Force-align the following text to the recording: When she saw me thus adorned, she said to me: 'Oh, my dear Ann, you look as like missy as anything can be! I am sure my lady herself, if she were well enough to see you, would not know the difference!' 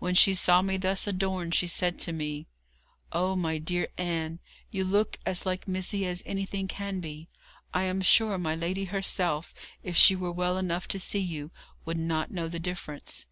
When 0.00 0.16
she 0.16 0.34
saw 0.34 0.62
me 0.62 0.78
thus 0.78 1.06
adorned, 1.06 1.54
she 1.54 1.68
said 1.68 2.00
to 2.00 2.12
me: 2.12 2.48
'Oh, 3.12 3.36
my 3.36 3.58
dear 3.58 3.86
Ann, 3.96 4.40
you 4.72 4.82
look 4.84 5.16
as 5.24 5.46
like 5.46 5.68
missy 5.68 6.04
as 6.06 6.24
anything 6.26 6.66
can 6.66 6.98
be! 6.98 7.28
I 7.72 7.84
am 7.84 8.00
sure 8.02 8.36
my 8.36 8.56
lady 8.56 8.86
herself, 8.86 9.54
if 9.84 9.96
she 9.96 10.16
were 10.16 10.32
well 10.32 10.58
enough 10.58 10.88
to 10.88 10.98
see 10.98 11.20
you, 11.20 11.52
would 11.84 11.98
not 11.98 12.32
know 12.32 12.48
the 12.48 12.58
difference!' 12.58 13.26